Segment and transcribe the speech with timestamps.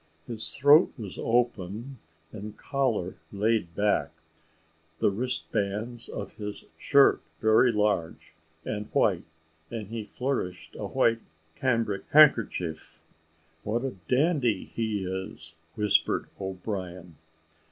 [0.25, 1.99] His throat was open,
[2.31, 4.09] and collar laid back;
[4.97, 8.33] the wristbands of his shirt very large
[8.65, 9.25] and white,
[9.69, 11.21] and he flourished a white
[11.55, 13.03] cambric handkerchief.
[13.61, 17.17] "What a dandy he is!" whispered O'Brien.